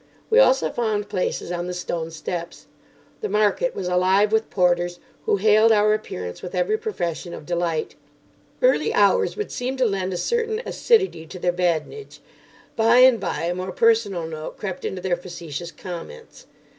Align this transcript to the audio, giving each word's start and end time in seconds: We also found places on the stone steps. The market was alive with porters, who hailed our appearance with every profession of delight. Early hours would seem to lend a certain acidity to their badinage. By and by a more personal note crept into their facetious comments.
We 0.31 0.39
also 0.39 0.71
found 0.71 1.09
places 1.09 1.51
on 1.51 1.67
the 1.67 1.75
stone 1.75 2.09
steps. 2.09 2.65
The 3.19 3.29
market 3.29 3.75
was 3.75 3.87
alive 3.87 4.31
with 4.31 4.49
porters, 4.49 4.99
who 5.27 5.35
hailed 5.35 5.71
our 5.71 5.93
appearance 5.93 6.41
with 6.41 6.55
every 6.55 6.75
profession 6.75 7.35
of 7.35 7.45
delight. 7.45 7.93
Early 8.63 8.95
hours 8.95 9.37
would 9.37 9.51
seem 9.51 9.77
to 9.77 9.85
lend 9.85 10.11
a 10.11 10.17
certain 10.17 10.59
acidity 10.65 11.27
to 11.27 11.37
their 11.37 11.51
badinage. 11.51 12.19
By 12.75 12.97
and 12.97 13.19
by 13.19 13.41
a 13.43 13.53
more 13.53 13.71
personal 13.71 14.25
note 14.25 14.57
crept 14.57 14.85
into 14.85 15.03
their 15.03 15.15
facetious 15.15 15.71
comments. 15.71 16.47